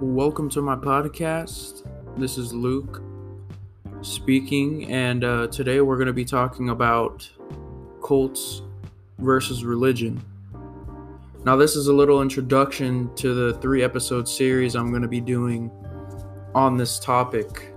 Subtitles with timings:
[0.00, 1.84] welcome to my podcast.
[2.16, 3.02] This is Luke
[4.00, 7.28] speaking, and uh, today we're going to be talking about
[8.04, 8.62] cults
[9.18, 10.22] versus religion.
[11.44, 15.20] Now, this is a little introduction to the three episode series I'm going to be
[15.20, 15.68] doing
[16.54, 17.72] on this topic.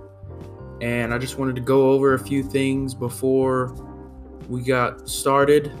[0.80, 3.74] And I just wanted to go over a few things before
[4.48, 5.72] we got started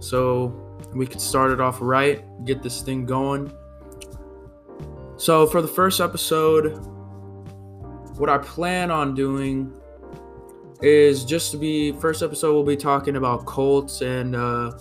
[0.00, 0.48] so
[0.92, 3.52] we could start it off right, get this thing going.
[5.24, 6.76] So, for the first episode,
[8.18, 9.72] what I plan on doing
[10.82, 14.72] is just to be first episode we'll be talking about cults and uh,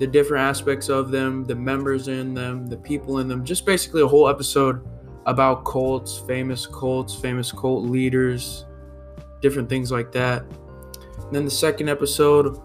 [0.00, 4.02] the different aspects of them, the members in them, the people in them, just basically
[4.02, 4.84] a whole episode
[5.26, 8.66] about cults, famous cults, famous cult leaders,
[9.42, 10.42] different things like that.
[11.18, 12.60] And then the second episode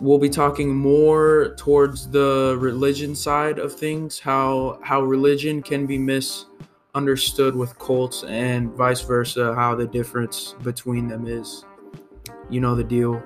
[0.00, 5.98] we'll be talking more towards the religion side of things how how religion can be
[5.98, 11.64] misunderstood with cults and vice versa how the difference between them is.
[12.50, 13.22] You know the deal.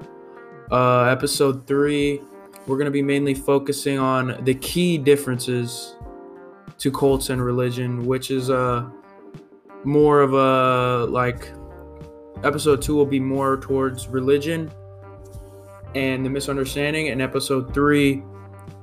[0.71, 2.21] Uh episode 3
[2.67, 5.97] we're going to be mainly focusing on the key differences
[6.79, 8.89] to cults and religion which is uh
[9.85, 11.51] more of a like
[12.45, 14.71] episode 2 will be more towards religion
[15.95, 17.09] and the misunderstanding.
[17.09, 18.23] And episode three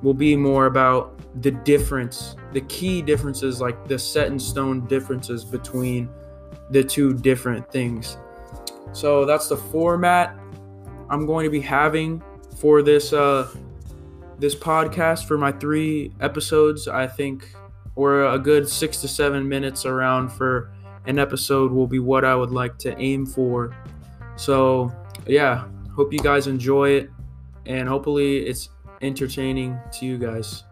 [0.02, 5.44] will be more about the difference, the key differences, like the set in stone differences
[5.44, 6.08] between
[6.70, 8.16] the two different things.
[8.92, 10.36] So that's the format
[11.08, 12.22] I'm going to be having
[12.56, 13.48] for this uh
[14.38, 16.88] this podcast for my three episodes.
[16.88, 17.52] I think
[17.96, 20.72] or a good six to seven minutes around for
[21.06, 23.76] an episode will be what I would like to aim for.
[24.36, 24.92] So
[25.26, 25.64] yeah,
[26.00, 27.10] Hope you guys enjoy it,
[27.66, 28.70] and hopefully it's
[29.02, 30.64] entertaining to you guys.